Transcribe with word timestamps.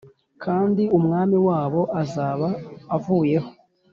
kandi 0.43 0.83
umwami 0.97 1.37
wabo 1.47 1.81
azaba 2.01 2.47
avuyeho 2.95 3.49